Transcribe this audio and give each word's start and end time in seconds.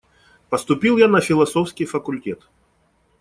Поступил 0.49 0.97
я 0.97 1.07
на 1.07 1.21
философский 1.21 1.85
факультет. 1.85 2.49